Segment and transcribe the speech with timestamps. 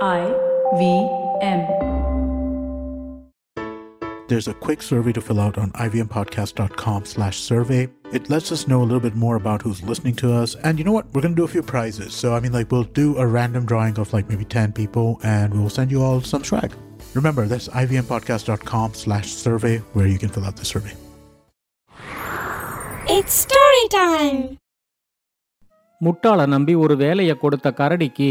[0.00, 0.20] I
[0.74, 0.82] V
[1.42, 1.60] M.
[4.28, 7.88] There's a quick survey to fill out on ivmpodcast.com slash survey.
[8.12, 10.54] It lets us know a little bit more about who's listening to us.
[10.54, 11.06] And you know what?
[11.12, 12.14] We're going to do a few prizes.
[12.14, 15.52] So, I mean, like, we'll do a random drawing of like maybe 10 people and
[15.52, 16.72] we'll send you all some swag.
[17.14, 20.94] Remember, that's ivmpodcast.com slash survey where you can fill out the survey.
[23.18, 24.40] It's story time.
[26.06, 28.30] முட்டாள நம்பி ஒரு வேலைய கொடுத்த கரடிக்கு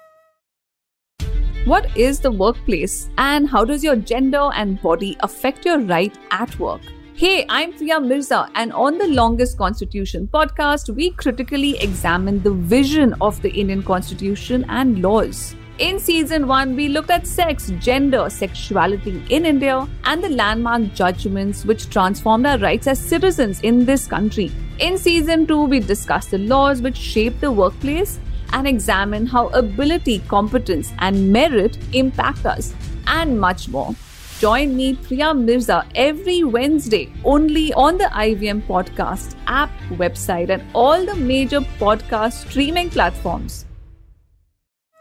[1.65, 6.57] What is the workplace and how does your gender and body affect your right at
[6.57, 6.81] work?
[7.13, 13.13] Hey, I'm Priya Mirza, and on the Longest Constitution podcast, we critically examine the vision
[13.21, 15.55] of the Indian Constitution and laws.
[15.77, 21.63] In season 1, we looked at sex, gender, sexuality in India, and the landmark judgments
[21.63, 24.51] which transformed our rights as citizens in this country.
[24.79, 28.19] In season 2, we discussed the laws which shape the workplace
[28.50, 32.66] and examine how ability, competence, and merit impact us,
[33.06, 33.92] and much more.
[34.40, 41.06] Join me, Priya Mirza, every Wednesday only on the IVM Podcast app, website, and all
[41.06, 43.54] the major podcast streaming platforms.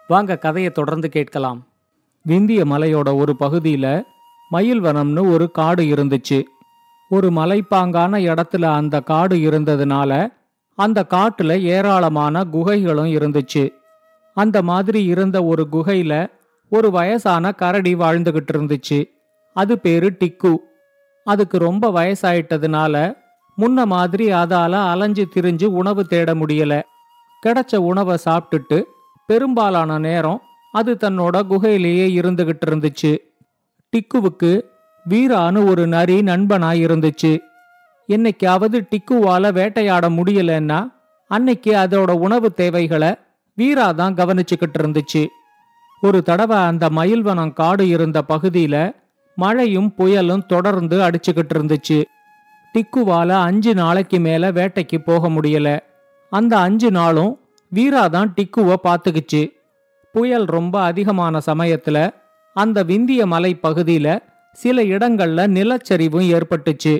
[0.07, 1.67] வாங்க கதையை தொடர்ந்து கேட்கலாம்
[2.25, 4.03] விந்திய மலையோட ஒரு பகுதியில
[4.49, 6.43] மயில் வனம்னு ஒரு காடு இருந்துச்சு
[7.09, 10.11] ஒரு மலைப்பாங்கான இடத்துல அந்த காடு இருந்ததுனால
[10.80, 13.64] அந்த காட்டுல ஏராளமான குகைகளும் இருந்துச்சு.
[14.34, 16.12] அந்த மாதிரி இருந்த ஒரு குகையில
[16.70, 18.98] ஒரு வயசான கரடி வாழ்ந்துகிட்டு இருந்துச்சு.
[19.56, 20.56] அது பேரு டிக்கு.
[21.24, 22.94] அதுக்கு ரொம்ப வயசாயிட்டதுனால
[23.58, 26.82] முன்ன மாதிரி அதால அலைஞ்சு திரிஞ்சு உணவு தேட முடியல.
[27.46, 28.82] கிடைச்ச உணவை சாப்பிட்டுட்டு
[29.26, 30.40] பெரும்பாலான நேரம்
[30.72, 33.12] அது தன்னோட குகையிலேயே இருந்துகிட்டு இருந்துச்சு.
[33.92, 34.62] டிக்குவுக்கு
[35.08, 37.38] வீரான்னு ஒரு நரி நண்பனாய் இருந்துச்சு.
[38.10, 40.92] என்னைக்காவது டிக்குவால வேட்டையாட முடியலன்னா
[41.28, 43.10] அன்னைக்கு அதோட உணவு தேவைகளை
[43.54, 45.26] வீரா தான் கவனிச்சுக்கிட்டு இருந்துச்சு.
[46.00, 48.76] ஒரு தடவை அந்த மயில்வனம் காடு இருந்த பகுதியில
[49.36, 51.98] மழையும் புயலும் தொடர்ந்து அடிச்சுக்கிட்டு இருந்துச்சு.
[52.74, 55.78] டிக்குவால அஞ்சு நாளைக்கு மேல வேட்டைக்கு போக முடியல.
[56.30, 57.32] அந்த அஞ்சு நாளும்
[57.68, 59.42] வீரா தான் டிக்குவ பாத்துக்குச்சு.
[60.12, 62.10] புயல் ரொம்ப அதிகமான சமயத்துல
[62.56, 64.18] அந்த விந்திய மலை பகுதியில
[64.52, 66.94] சில இடங்கள்ல நிலச்சரிவும் ஏற்பட்டுச்சு.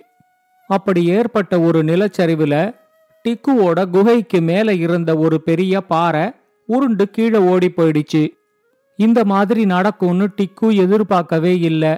[0.71, 2.55] அப்படி ஏற்பட்ட ஒரு நிலச்சரிவுல
[3.25, 6.27] டிக்குவோட குகைக்கு மேல இருந்த ஒரு பெரிய பாறை
[6.69, 8.23] உருண்டு கீழே ஓடி போயிடுச்சு.
[8.99, 11.93] இந்த மாதிரி நடக்கும்னு டிக்கு எதிர்பார்க்கவே இல்லை.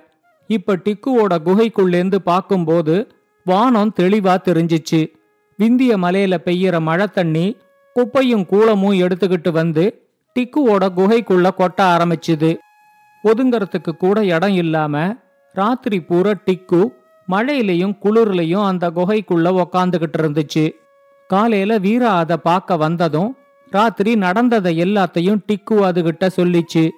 [0.50, 2.94] இப்ப டிக்குவோட குகைக்குள்ளேந்து பார்க்கும்போது
[3.44, 5.00] வானம் தெளிவா தெரிஞ்சிச்சு.
[5.58, 7.46] விந்திய மலையில பெய்யற மழை தண்ணி
[7.96, 9.84] குப்பையும் கூளமும் எடுத்துக்கிட்டு வந்து
[10.36, 12.50] டிக்குவோட குகைக்குள்ள கொட்ட ஆரம்பிச்சுது.
[13.24, 14.94] ஒதுங்கறதுக்கு கூட இடம் இல்லாம
[15.54, 16.82] ராத்திரி பூரா டிக்கு
[17.28, 20.72] மழையிலையும் குளிர்லையும் அந்த குகைக்குள்ள உக்காந்துகிட்டு இருந்துச்சு.
[21.26, 23.36] காலையில வீரா அதை பார்க்க வந்ததும்
[23.70, 26.88] ராத்திரி நடந்ததை எல்லாத்தையும் டிக்கு அதுகிட்ட சொல்லிச்சு.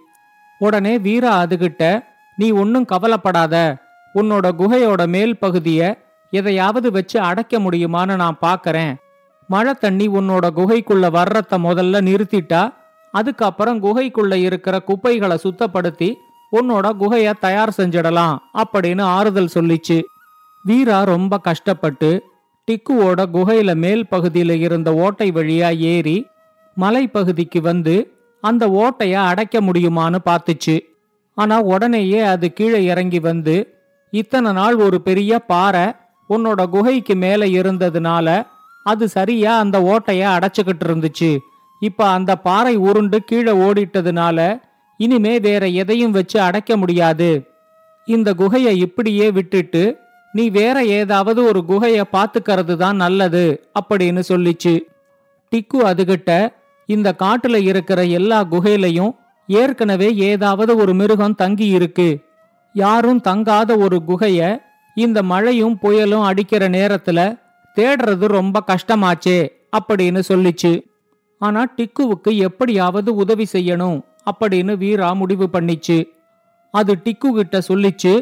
[0.58, 2.00] உடனே வீரா அதுகிட்ட
[2.36, 3.76] நீ ஒன்னும் கவலைப்படாத.
[4.14, 8.94] உன்னோட குகையோட மேல் பகுதிய எதையாவது வச்சு அடைக்க முடியுமான்னு நான் பாக்கறேன்.
[9.46, 12.74] மழை தண்ணி உன்னோட குகைக்குள்ள வர்றத முதல்ல நிறுத்திட்டா
[13.10, 16.14] அதுக்கப்புறம் குகைக்குள்ள இருக்கிற குப்பைகளை சுத்தப்படுத்தி
[16.52, 20.04] உன்னோட குகைய தயார் செஞ்சிடலாம் அப்படின்னு ஆறுதல் சொல்லிச்சு.
[20.64, 22.10] வீரா ரொம்ப கஷ்டப்பட்டு
[22.68, 26.26] டிக்குவோட குகையில மேல் பகுதியில இருந்த ஓட்டை வழியா ஏறி
[26.80, 30.76] மலைப்பகுதிக்கு வந்து அந்த ஓட்டைய அடைக்க முடியுமான்னு பார்த்துச்சு.
[31.34, 33.56] ஆனா உடனேயே அது கீழே இறங்கி வந்து
[34.10, 35.86] இத்தனை நாள் ஒரு பெரிய பாறை
[36.30, 38.46] உன்னோட குகைக்கு மேல இருந்ததுனால
[38.84, 41.38] அது சரியா அந்த ஓட்டைய அடைச்சுக்கிட்டு இருந்துச்சு.
[41.80, 44.60] இப்ப அந்த பாறை உருண்டு கீழே ஓடிட்டதுனால
[44.96, 47.30] இனிமே வேற எதையும் வச்சு அடைக்க முடியாது.
[48.06, 49.82] இந்த குகையை இப்படியே விட்டுட்டு
[50.34, 54.74] நீ வேற ஏதாவது ஒரு குகைய பாத்துக்கிறது தான் நல்லது அப்படின்னு சொல்லிச்சு.
[55.52, 56.30] டிக்கு அதுகிட்ட
[56.88, 59.12] இந்த காட்டுல இருக்கிற எல்லா குகையிலையும்
[59.46, 62.08] ஏற்கனவே ஏதாவது ஒரு மிருகம் தங்கி இருக்கு.
[62.72, 64.40] யாரும் தங்காத ஒரு குகைய
[64.94, 67.20] இந்த மழையும் புயலும் அடிக்கிற நேரத்துல
[67.76, 69.38] தேடுறது ரொம்ப கஷ்டமாச்சே
[69.76, 70.72] அப்படின்னு சொல்லிச்சு.
[71.38, 73.98] ஆனா டிக்குவுக்கு எப்படியாவது உதவி செய்யணும்
[74.30, 75.98] அப்படின்னு வீரா முடிவு பண்ணிச்சு.
[76.70, 78.14] அது டிக்கு கிட்ட சொல்லிச்சு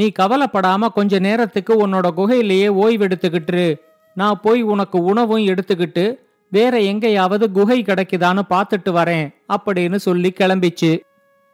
[0.00, 3.64] நீ கவலைப்படாம கொஞ்ச நேரத்துக்கு உன்னோட குகையிலேயே ஓய்வெடுத்துக்கிட்டு
[4.16, 6.04] நான் போய் உனக்கு உணவும் எடுத்துக்கிட்டு
[6.52, 10.90] வேற எங்கேயாவது குகை கிடைக்குதான்னு பார்த்துட்டு வரேன் அப்படின்னு சொல்லி கிளம்பிச்சு.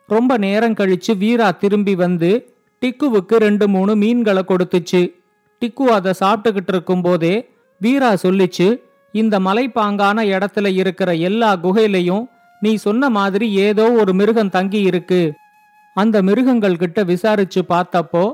[0.09, 2.31] ரொம்ப நேரம் கழிச்சு வீரா திரும்பி வந்து
[2.83, 5.03] டிக்குவுக்கு ரெண்டு மூணு மீன்களை கொடுத்துச்சு.
[5.63, 7.35] டிக்கு அதை சாப்பிட்டுக்கிட்டு இருக்கும்போதே
[7.81, 8.67] வீரா சொல்லிச்சு
[9.15, 12.25] இந்த மலைப்பாங்கான இடத்துல இருக்கிற எல்லா குகையிலையும்
[12.63, 15.21] நீ சொன்ன மாதிரி ஏதோ ஒரு மிருகம் தங்கி இருக்கு
[15.97, 18.25] அந்த மிருகங்கள் கிட்ட விசாரிச்சு பார்த்தப்போ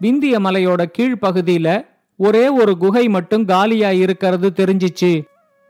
[0.00, 1.68] விந்திய மலையோட கீழ்ப்பகுதியில
[2.16, 5.12] ஒரே ஒரு குகை மட்டும் காலியா இருக்கிறது தெரிஞ்சிச்சு.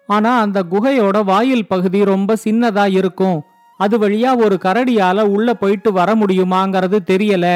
[0.06, 3.42] ஆனா அந்த குகையோட வாயில் பகுதி ரொம்ப சின்னதா இருக்கும்.
[3.78, 7.46] அது வழியா ஒரு கரடியால உள்ள போயிட்டு வர முடியுமாங்கிறது தெரியல.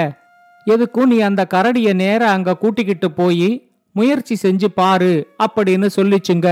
[0.66, 3.48] எதுக்கும் நீ அந்த கரடிய நேர அங்க கூட்டிக்கிட்டு போய்
[3.92, 5.12] முயற்சி செஞ்சு பாரு
[5.42, 6.48] அப்படின்னு சொல்லிச்சுங்க.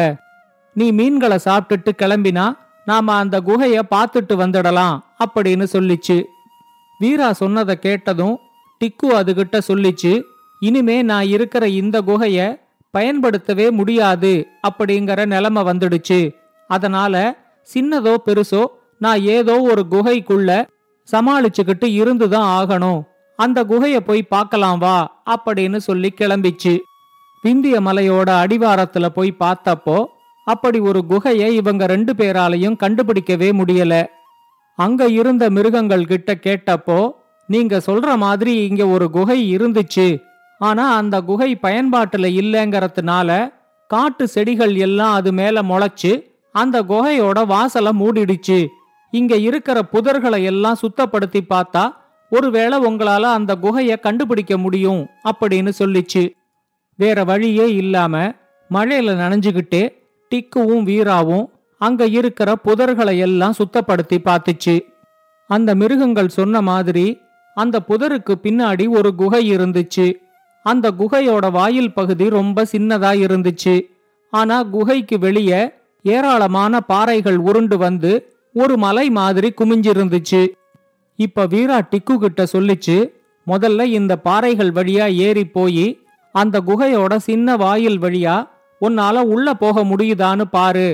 [0.75, 2.47] நீ மீன்களை சாப்பிட்டுட்டு கிளம்பினா
[2.85, 6.19] நாம அந்த குகைய பார்த்துட்டு வந்துடலாம் அப்படின்னு சொல்லிச்சு.
[7.03, 8.35] வீரா சொன்னதை கேட்டதும்
[8.81, 10.13] டிக்கு அதுகிட்ட சொல்லிச்சு
[10.61, 12.41] இனிமே நான் இருக்கிற இந்த குகைய
[12.95, 14.33] பயன்படுத்தவே முடியாது
[14.69, 16.19] அப்படிங்கிற நிலைமை வந்துடுச்சு.
[16.71, 17.15] அதனால
[17.69, 18.63] சின்னதோ பெருசோ
[18.99, 20.51] நான் ஏதோ ஒரு குகைக்குள்ள
[21.09, 23.01] சமாளிச்சுக்கிட்டு இருந்துதான் ஆகணும்.
[23.39, 24.97] அந்த குகைய போய் பார்க்கலாம் வா
[25.35, 26.75] அப்படின்னு சொல்லி கிளம்பிச்சு.
[27.45, 29.99] விந்திய மலையோட அடிவாரத்துல போய் பார்த்தப்போ
[30.47, 33.95] அப்படி ஒரு குகையை இவங்க ரெண்டு பேராலையும் கண்டுபிடிக்கவே முடியல.
[34.85, 37.01] அங்க இருந்த மிருகங்கள் கிட்ட கேட்டப்போ
[37.49, 40.07] நீங்க சொல்ற மாதிரி இங்க ஒரு குகை இருந்துச்சு.
[40.61, 43.31] ஆனா அந்த குகை பயன்பாட்டுல இல்லைங்கிறதுனால
[43.91, 46.13] காட்டு செடிகள் எல்லாம் அது மேல முளைச்சு
[46.55, 48.59] அந்த குகையோட வாசலை மூடிடுச்சு.
[49.13, 51.85] இங்க இருக்கிற புதர்களை எல்லாம் சுத்தப்படுத்தி பார்த்தா
[52.33, 56.23] ஒருவேளை உங்களால அந்த குகையை கண்டுபிடிக்க முடியும் அப்படின்னு சொல்லிச்சு.
[56.99, 58.15] வேற வழியே இல்லாம
[58.71, 59.83] மழையில நனைஞ்சுகிட்டே
[60.33, 61.47] டிக்குவும் வீராவும்
[61.83, 64.75] அங்க இருக்கிற புதர்களை எல்லாம் சுத்தப்படுத்தி பார்த்துச்சு.
[65.51, 67.21] அந்த மிருகங்கள் சொன்ன மாதிரி
[67.55, 70.07] அந்த புதருக்கு பின்னாடி ஒரு குகை இருந்துச்சு.
[70.63, 73.75] அந்த குகையோட வாயில் பகுதி ரொம்ப சின்னதா இருந்துச்சு.
[74.31, 75.61] ஆனா குகைக்கு வெளியே
[76.03, 78.13] ஏராளமான பாறைகள் உருண்டு வந்து
[78.55, 80.43] ஒரு மலை மாதிரி குமிஞ்சிருந்துச்சு.
[81.19, 82.97] இப்ப வீரா டிக்கு கிட்ட சொல்லிச்சு
[83.47, 85.87] முதல்ல இந்த பாறைகள் வழியா ஏறி போய்
[86.33, 88.37] அந்த குகையோட சின்ன வாயில் வழியா
[88.81, 90.89] உன்னால உள்ள போக முடியுதான்னு பாரு.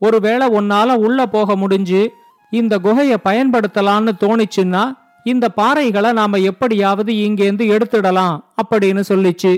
[0.00, 2.02] ஒருவேளை உன்னால உள்ள போக முடிஞ்சு
[2.50, 4.84] இந்த குகைய பயன்படுத்தலான்னு தோணிச்சுன்னா
[5.24, 9.52] இந்த பாறைகளை நாம எப்படியாவது இங்கேந்து எடுத்துடலாம் அப்படின்னு சொல்லிச்சு.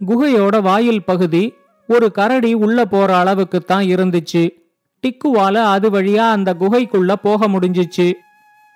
[0.00, 1.54] குகையோட வாயில் பகுதி
[1.88, 4.42] ஒரு கரடி உள்ள போற அளவுக்கு தான் இருந்துச்சு.
[5.04, 8.12] டிக்குவால அது வழியா அந்த குகைக்குள்ள போக முடிஞ்சிச்சு.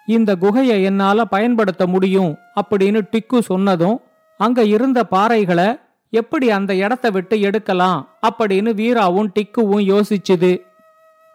[0.07, 4.01] இந்த குகையை என்னால பயன்படுத்த முடியும் அப்படின்னு டிக்கு சொன்னதும்
[4.41, 5.69] அங்க இருந்த பாறைகளை
[6.13, 7.99] எப்படி அந்த இடத்த விட்டு எடுக்கலாம்
[8.29, 10.53] அப்படின்னு வீராவும் டிக்குவும் யோசிச்சுது.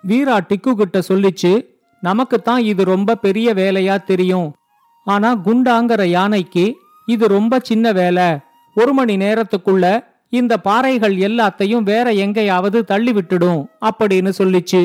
[0.09, 1.51] வீரா டிக்கு கிட்ட சொல்லிச்சு
[2.03, 4.49] நமக்கு தான் இது ரொம்ப பெரிய வேலையா தெரியும்.
[5.07, 6.65] ஆனா குண்டாங்கிற யானைக்கு
[7.07, 8.27] இது ரொம்ப சின்ன வேலை.
[8.75, 9.85] ஒரு மணி நேரத்துக்குள்ள
[10.29, 14.81] இந்த பாறைகள் எல்லாத்தையும் வேற எங்கேயாவது தள்ளி விட்டுடும் அப்படின்னு சொல்லிச்சு.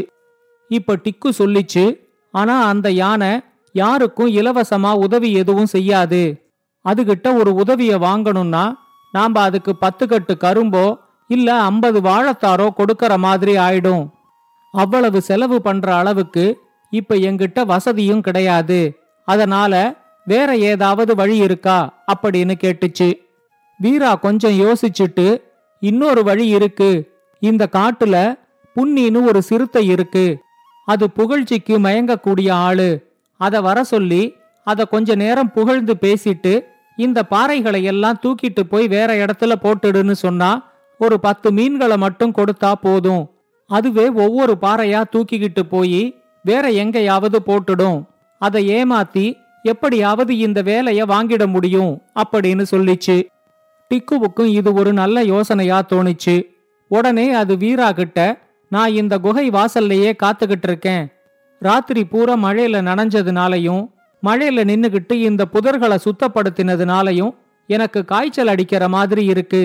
[0.70, 1.84] இப்ப டிக்கு சொல்லிச்சு
[2.34, 3.32] ஆனா அந்த யானை
[3.74, 6.22] யாருக்கும் இலவசமா உதவி எதுவும் செய்யாது.
[6.84, 8.64] அதுகிட்ட ஒரு உதவிய வாங்கணும்னா
[9.14, 10.84] நாம அதுக்கு பத்து கட்டு கரும்போ
[11.30, 14.04] இல்ல ஐம்பது வாழைத்தாரோ கொடுக்கற மாதிரி ஆயிடும்.
[14.72, 16.60] அவ்வளவு செலவு பண்ற அளவுக்கு
[16.90, 18.94] இப்ப என்கிட்ட வசதியும் கிடையாது.
[19.24, 19.94] அதனால
[20.24, 22.04] வேற ஏதாவது வழி இருக்கா?
[22.14, 23.12] அப்படின்னு கேட்டுச்சு.
[23.78, 25.42] வீரா கொஞ்சம் யோசிச்சுட்டு
[25.80, 27.10] இன்னொரு வழி இருக்கு.
[27.40, 28.38] இந்த காட்டுல
[28.76, 30.38] புன்னின்னு ஒரு சிறுத்தை இருக்கு.
[30.86, 33.16] அது புகழ்ச்சிக்கு மயங்கக்கூடிய ஆளு.
[33.36, 34.34] அத வர சொல்லி
[34.64, 36.64] அத கொஞ்ச நேரம் புகழ்ந்து பேசிட்டு
[36.96, 43.30] இந்த பாறைகளை எல்லாம் தூக்கிட்டு போய் வேற இடத்துல போட்டுடுன்னு சொன்னா ஒரு பத்து மீன்களை மட்டும் கொடுத்தா போதும்.
[43.68, 48.04] அதுவே ஒவ்வொரு பாறையா தூக்கிக்கிட்டு போய் வேற எங்கேயாவது போட்டுடும்.
[48.38, 53.22] அதை ஏமாத்தி எப்படியாவது இந்த வேலைய வாங்கிட முடியும் அப்படின்னு சொல்லிச்சு.
[53.90, 56.42] டிக்குவுக்கும் இது ஒரு நல்ல யோசனையா தோணுச்சு.
[56.88, 61.08] உடனே அது வீரா கிட்ட நான் இந்த குகை வாசல்லையே காத்துக்கிட்டு இருக்கேன்.
[61.58, 63.88] ராத்திரி பூரா மழையில நனைஞ்சதுனாலையும்
[64.26, 69.62] மழையில நின்னுகிட்டு இந்த புதர்களை சுத்தப்படுத்தினதுனாலையும் எனக்கு காய்ச்சல் அடிக்கிற மாதிரி இருக்கு.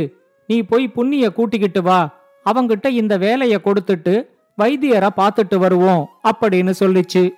[0.47, 2.22] நீ போய் புண்ணிய கூட்டிக்கிட்டு வா.
[2.45, 7.33] அவங்கிட்ட இந்த வேலைய கொடுத்துட்டு வைத்தியரை பார்த்துட்டு வருவோம் அப்படின்னு சொல்லிச்சு.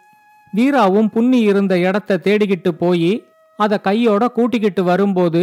[0.55, 3.23] வீராவும் புன்னி இருந்த இடத்த தேடிக்கிட்டு போய்
[3.57, 5.41] அத கையோட கூட்டிக்கிட்டு வரும்போது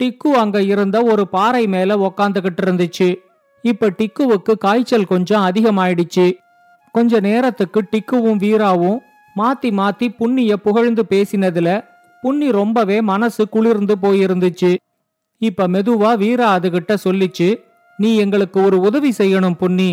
[0.00, 3.16] டிக்கு அங்க இருந்த ஒரு பாறை மேல உக்காந்துகிட்டு இருந்துச்சு.
[3.62, 6.32] இப்ப டிக்குவுக்கு காய்ச்சல் கொஞ்சம் அதிகமாயிடுச்சு.
[6.92, 8.98] கொஞ்ச நேரத்துக்கு டிக்குவும் வீராவும்
[9.36, 11.84] மாத்தி மாத்தி புண்ணிய புகழ்ந்து பேசினதுல
[12.22, 14.76] புண்ணி ரொம்பவே மனசு குளிர்ந்து போயிருந்துச்சு.
[15.38, 17.48] இப்ப மெதுவா வீரா அதுகிட்ட சொல்லிச்சு
[17.96, 19.90] நீ எங்களுக்கு ஒரு உதவி செய்யணும் புன்னி.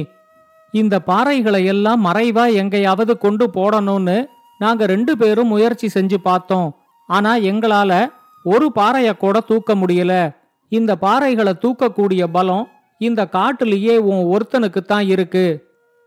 [0.73, 4.17] இந்த பாறைகளை எல்லாம் மறைவா எங்கேயாவது கொண்டு போடணும்னு
[4.59, 6.69] நாங்க ரெண்டு பேரும் முயற்சி செஞ்சு பார்த்தோம்.
[7.09, 7.91] ஆனா எங்களால
[8.45, 10.13] ஒரு பாறைய கூட தூக்க முடியல.
[10.69, 12.67] இந்த பாறைகளை தூக்கக்கூடிய பலம்
[12.97, 15.45] இந்த காட்டுலயே உன் ஒருத்தனுக்கு தான் இருக்கு.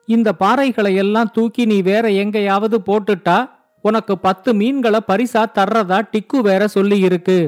[0.08, 3.36] இந்த பாறைகளை எல்லாம் தூக்கி நீ வேற எங்கேயாவது போட்டுட்டா
[3.84, 7.38] உனக்கு பத்து மீன்களை பரிசா தர்றதா டிக்கு வேற சொல்லி இருக்கு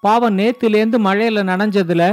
[0.00, 2.04] பாவம் நேத்திலேந்து மழையில நனைஞ்சதுல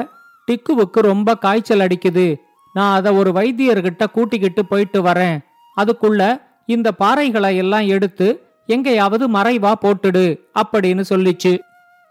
[0.51, 2.35] டிக்குவுக்கு ரொம்ப காய்ச்சல் அடிக்குது.
[2.73, 5.37] நான் அத ஒரு வைத்தியர்கிட்ட கூட்டிக்கிட்டு போயிட்டு வரேன்.
[5.81, 8.27] அதுக்குள்ள இந்த பாறைகளை எல்லாம் எடுத்து
[8.65, 10.25] எங்கேயாவது மறைவா போட்டுடு
[10.61, 11.59] அப்படின்னு சொல்லிச்சு.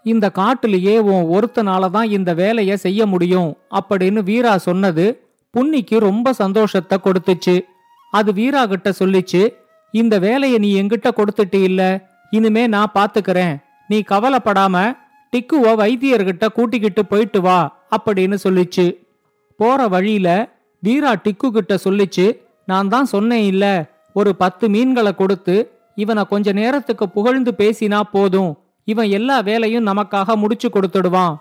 [0.05, 5.05] இந்த காட்டுலயே உன் ஒருத்தனால தான் இந்த வேலைய செய்ய முடியும் அப்படின்னு வீரா சொன்னது
[5.53, 7.55] புன்னிக்கு ரொம்ப சந்தோஷத்தை கொடுத்துச்சு.
[8.11, 9.41] அது வீரா கிட்ட சொல்லிச்சு
[9.91, 11.81] இந்த வேலையை நீ எங்கிட்ட கொடுத்துட்டு இல்ல.
[12.29, 13.55] இனிமே நான் பாத்துக்கிறேன்.
[13.87, 14.75] நீ கவலைப்படாம
[15.35, 17.57] டிக்குவை வைத்தியர்கிட்ட கூட்டிக்கிட்டு போயிட்டு வா
[17.95, 18.85] அப்படின்னு சொல்லிச்சு.
[19.55, 20.29] போற வழியில
[20.79, 22.25] வீரா டிக்கு கிட்ட சொல்லிச்சு
[22.65, 23.65] நான் தான் சொன்னேன் இல்ல
[24.13, 25.55] ஒரு பத்து மீன்களை கொடுத்து
[25.95, 28.57] இவனை கொஞ்ச நேரத்துக்கு புகழ்ந்து பேசினா போதும்.
[28.83, 31.35] இவன் எல்லா வேலையும் நமக்காக முடிச்சு கொடுத்துடுவான்.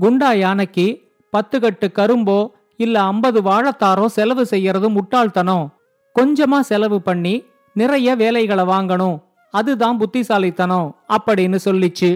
[0.00, 0.86] குண்டா யானைக்கு
[1.30, 5.66] பத்து கட்டு கரும்போ இல்ல ஐம்பது வாழைத்தாரோ செலவு செய்யறது முட்டாள்தனம்.
[6.16, 9.20] கொஞ்சமா செலவு பண்ணி நிறைய வேலைகளை வாங்கணும்.
[9.50, 12.10] அதுதான் புத்திசாலித்தனம் அப்படின்னு சொல்லிச்சு.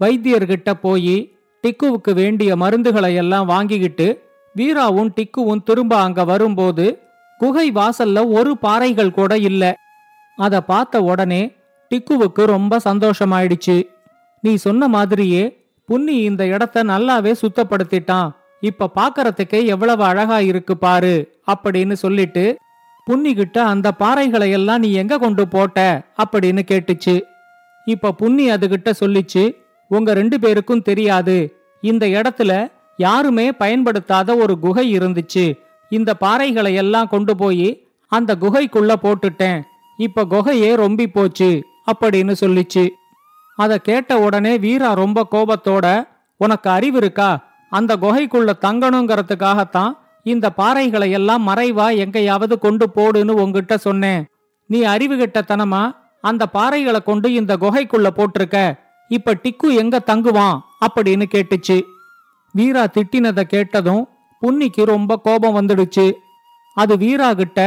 [0.00, 4.24] வைத்தியர்கிட்ட போய் டிக்குவுக்கு வேண்டிய மருந்துகளை எல்லாம் வாங்கிக்கிட்டு
[4.56, 7.00] வீராவும் டிக்குவும் திரும்ப அங்க வரும்போது
[7.38, 9.76] குகை வாசல்ல ஒரு பாறைகள் கூட இல்ல.
[10.36, 11.54] அத பார்த்த உடனே
[11.90, 13.86] டிக்குவுக்கு ரொம்ப சந்தோஷமாயிடுச்சு.
[14.40, 18.30] நீ சொன்ன மாதிரியே புன்னி இந்த இடத்த நல்லாவே சுத்தப்படுத்திட்டான்.
[18.60, 22.56] இப்ப பாக்கறதுக்கே எவ்வளவு அழகா இருக்கு பாரு அப்படின்னு சொல்லிட்டு
[23.06, 26.02] புன்னிகிட்ட அந்த பாறைகளை எல்லாம் நீ எங்க கொண்டு போட்ட?
[26.24, 27.22] அப்படின்னு கேட்டுச்சு.
[27.84, 31.56] இப்ப புன்னி அதுகிட்ட சொல்லிச்சு உங்க ரெண்டு பேருக்கும் தெரியாது.
[31.80, 35.58] இந்த இடத்துல யாருமே பயன்படுத்தாத ஒரு குகை இருந்துச்சு.
[35.88, 39.62] இந்த பாறைகளை எல்லாம் கொண்டு போய் அந்த குகைக்குள்ள போட்டுட்டேன்.
[39.96, 41.62] இப்ப குகையே ரொம்பி போச்சு
[41.92, 42.88] அப்படின்னு சொல்லிச்சு.
[43.56, 47.44] அத கேட்ட உடனே வீரா ரொம்ப கோபத்தோட உனக்கு அறிவு இருக்கா?
[47.70, 54.26] அந்த குகைக்குள்ள தங்கணுங்கிறதுக்காகத்தான் இந்த பாறைகளை எல்லாம் மறைவா எங்கேயாவது கொண்டு போடுன்னு உங்ககிட்ட சொன்னேன்.
[54.66, 58.84] நீ அறிவுகிட்டத்தனமா அந்த பாறைகளை கொண்டு இந்த குகைக்குள்ள போட்டிருக்க?
[59.08, 61.78] இப்ப டிக்கு எங்க தங்குவான் அப்படின்னு கேட்டுச்சு.
[62.54, 64.08] வீரா திட்டினதை கேட்டதும்
[64.42, 66.06] புன்னிக்கு ரொம்ப கோபம் வந்துடுச்சு.
[66.74, 67.60] அது வீரா கிட்ட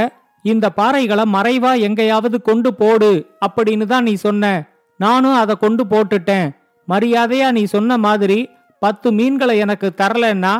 [0.44, 3.12] இந்த பாறைகளை மறைவா எங்கேயாவது கொண்டு போடு
[3.46, 4.52] அப்படின்னு தான் நீ சொன்ன.
[5.00, 6.48] நானும் அதை கொண்டு போட்டுட்டேன்.
[6.88, 10.54] மரியாதையா நீ சொன்ன மாதிரி பத்து மீன்களை எனக்கு தரலன்னா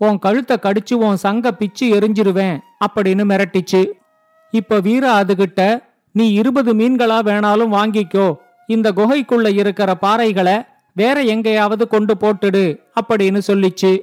[0.00, 3.82] உன் கழுத்தை கடிச்சு உன் சங்க பிச்சு எரிஞ்சிருவேன் அப்படின்னு மிரட்டிச்சு.
[4.50, 5.60] இப்ப வீரா அதுகிட்ட
[6.12, 8.26] நீ இருபது மீன்களா வேணாலும் வாங்கிக்கோ
[8.66, 14.00] இந்த குகைக்குள்ள இருக்கிற பாறைகளை வேற எங்கேயாவது கொண்டு போட்டுடு அப்படின்னு சொல்லிச்சு.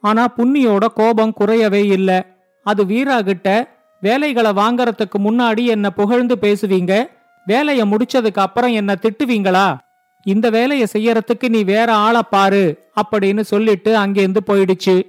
[0.00, 2.26] ஆனா புன்னியோட கோபம் குறையவே இல்ல.
[2.62, 7.06] அது வீரா கிட்ட வேலைகளை வாங்கறதுக்கு முன்னாடி என்ன புகழ்ந்து பேசுவீங்க?
[7.46, 9.78] வேலைய முடிச்சதுக்கு அப்புறம் என்ன திட்டுவீங்களா?
[10.24, 15.02] இந்த வேலைய செய்யறதுக்கு நீ வேற ஆளை பாரு அப்படின்னு சொல்லிட்டு அங்கேருந்து போயிடுச்சு.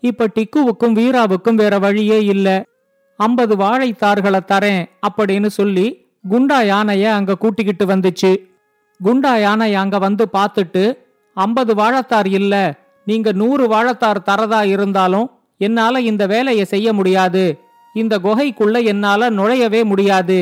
[0.00, 2.64] இப்ப டிக்குவுக்கும் வீராவுக்கும் வேற வழியே இல்ல.
[3.16, 8.30] ஐம்பது வாழைத்தார்களை தரேன் அப்படின்னு சொல்லி குண்டா யானைய அங்க கூட்டிக்கிட்டு வந்துச்சு.
[9.00, 10.82] குண்டா யானை அங்க வந்து பார்த்துட்டு
[11.36, 12.54] ஐம்பது வாழத்தார் இல்ல
[13.06, 15.26] நீங்க நூறு வாழத்தார் தரதா இருந்தாலும்
[15.60, 17.44] என்னால இந்த வேலையை செய்ய முடியாது.
[17.94, 20.38] இந்த குகைக்குள்ள என்னால நுழையவே முடியாது.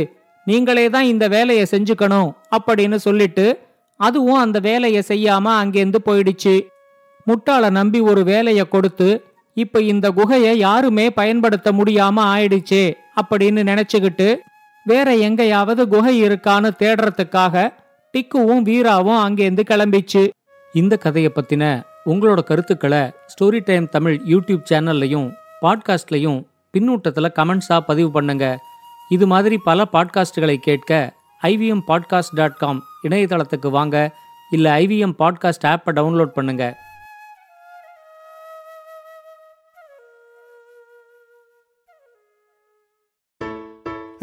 [0.46, 3.46] நீங்களே தான் இந்த வேலையை செஞ்சுக்கணும் அப்படின்னு சொல்லிட்டு
[4.00, 6.54] அதுவும் அந்த வேலையை செய்யாம அங்கேருந்து போயிடுச்சு.
[7.26, 9.08] முட்டாள நம்பி ஒரு வேலையை கொடுத்து
[9.56, 12.84] இப்ப இந்த குகையை யாருமே பயன்படுத்த முடியாம ஆயிடுச்சே
[13.20, 14.28] அப்படின்னு நினைச்சுக்கிட்டு
[14.84, 17.72] வேற எங்கேயாவது குகை இருக்கான்னு தேடுறதுக்காக
[18.12, 20.28] டிக்குவும் வீராவும் அங்கேருந்து கிளம்பிச்சு.
[20.72, 28.60] இந்த கதையை பத்தின உங்களோட கருத்துக்களை ஸ்டோரி டைம் தமிழ் யூடியூப் சேனல்லையும் பாட்காஸ்ட்லையும் பின்னூட்டத்தில் கமெண்ட்ஸா பதிவு பண்ணுங்க.
[29.08, 31.12] இது மாதிரி பல பாட்காஸ்டுகளை கேட்க
[31.42, 34.10] ஐவிஎம் பாட்காஸ்ட் டாட் காம் இணையதளத்துக்கு வாங்க.
[34.50, 36.72] இல்லை ஐவிஎம் பாட்காஸ்ட் ஆப்பை டவுன்லோட் பண்ணுங்கள்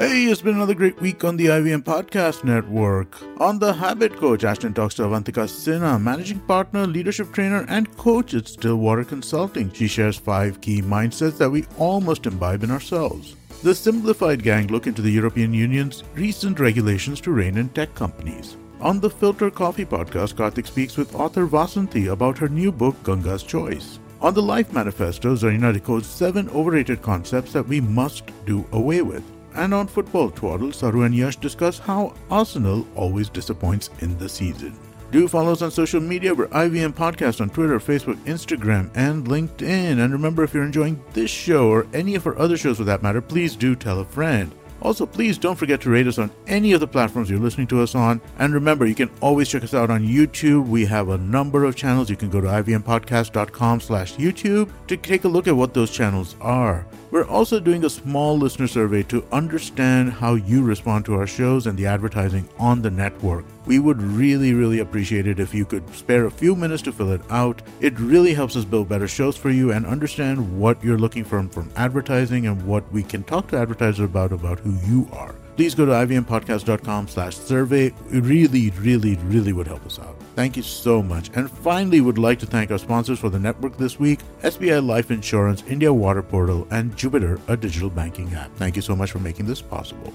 [0.01, 3.21] Hey, it's been another great week on the IVM Podcast Network.
[3.39, 8.33] On The Habit Coach, Ashton talks to Avantika Sinha, managing partner, leadership trainer, and coach
[8.33, 9.71] at Stillwater Consulting.
[9.71, 13.35] She shares five key mindsets that we all must imbibe in ourselves.
[13.61, 18.57] The Simplified Gang look into the European Union's recent regulations to rein in tech companies.
[18.79, 23.43] On the Filter Coffee podcast, Karthik speaks with author Vasanthi about her new book, Ganga's
[23.43, 23.99] Choice.
[24.19, 29.23] On the Life Manifesto, Zarina decodes seven overrated concepts that we must do away with.
[29.55, 34.77] And on Football Twaddle, Saru and Yash discuss how Arsenal always disappoints in the season.
[35.11, 36.33] Do follow us on social media.
[36.33, 39.99] We're IVM Podcast on Twitter, Facebook, Instagram, and LinkedIn.
[39.99, 43.03] And remember, if you're enjoying this show or any of our other shows for that
[43.03, 44.55] matter, please do tell a friend.
[44.81, 47.81] Also, please don't forget to rate us on any of the platforms you're listening to
[47.81, 48.21] us on.
[48.39, 50.67] And remember, you can always check us out on YouTube.
[50.67, 52.09] We have a number of channels.
[52.09, 56.35] You can go to ivmpodcast.com slash YouTube to take a look at what those channels
[56.41, 56.87] are.
[57.11, 61.67] We're also doing a small listener survey to understand how you respond to our shows
[61.67, 63.43] and the advertising on the network.
[63.65, 67.11] We would really, really appreciate it if you could spare a few minutes to fill
[67.11, 67.61] it out.
[67.81, 71.43] It really helps us build better shows for you and understand what you're looking for
[71.49, 75.75] from advertising and what we can talk to advertisers about about who you are please
[75.75, 77.85] go to ivmpodcast.com slash survey.
[77.87, 80.15] It really, really, really would help us out.
[80.35, 81.29] Thank you so much.
[81.35, 85.11] And finally, would like to thank our sponsors for the network this week, SBI Life
[85.11, 88.55] Insurance, India Water Portal, and Jupiter, a digital banking app.
[88.55, 90.13] Thank you so much for making this possible.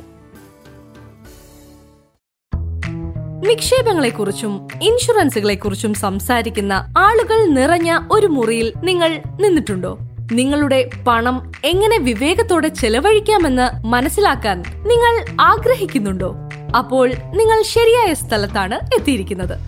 [3.41, 9.99] നിക്ഷേപങ്ങളെക്കുറിച്ചും ഇൻഷുറൻസുകളെക്കുറിച്ചും സംസാരിക്കുന്ന ആളുകൾ നിറഞ്ഞ ഒരു മുറിയിൽ നിങ്ങൾ നിന്നിട്ടുണ്ടോ
[10.33, 16.37] നിങ്ങളുടെ പണം എങ്ങനെ വിവേകത്തോടെ ചെലവഴിക്കാമെന്ന് മനസ്സിലാക്കാൻ നിങ്ങൾ ആഗ്രഹിക്കുന്നുണ്ടോ?
[16.79, 19.59] അപ്പോൾ നിങ്ങൾ ശരിയായ സ്ഥലത്താണ് എത്തിയിരിക്കുന്നത്.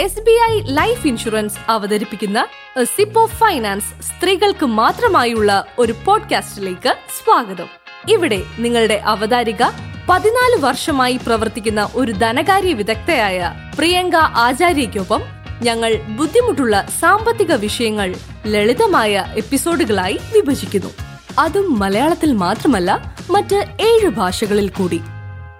[0.00, 2.46] S B I life insurance അവതരിപ്പിക്കുന്ന
[2.82, 7.66] സിപ്പോ ഫൈനാൻസ് സ്ത്രീകൾക്ക് മാത്രമായുള്ള ഒരു പോഡ്കാസ്റ്റിലേക്ക് സ്വാഗതം.
[8.08, 9.62] ഇവിടെ നിങ്ങളുടെ അവതാരിക
[10.08, 15.22] പതിനാല് വർഷമായി പ്രവർത്തിക്കുന്ന ഒരു ധനകാര്യ വിദഗ്ധയായ പ്രിയങ്ക ആചാര്യയ്ക്കൊപ്പം
[15.62, 18.14] ഞങ്ങൾ ബുദ്ധിമുട്ടുള്ള സാമ്പത്തിക വിഷയങ്ങൾ
[18.46, 20.90] ലളിതമായ എപ്പിസോഡുകളായി വിഭജിക്കുന്നു.
[21.38, 25.00] അതും മലയാളത്തിൽ മാത്രമല്ല മറ്റ് ഏഴ് ഭാഷകളിൽ കൂടി.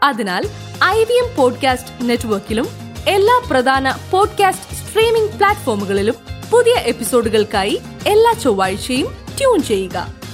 [0.02, 0.44] അതിനാൽ
[0.84, 2.66] ഐ വി എം പോഡ്കാസ്റ്റ് നെറ്റ്വർക്കിലും
[3.08, 6.14] എല്ലാ പ്രധാന പോഡ്കാസ്റ്റ് സ്ട്രീമിംഗ് പ്ലാറ്റ്ഫോമുകളിലും
[6.50, 9.06] പുതിയ എപ്പിസോഡുകൾക്കായി എല്ലാ ചൊവ്വാഴ്ചയും
[9.38, 10.25] ട്യൂൺ ചെയ്യുക.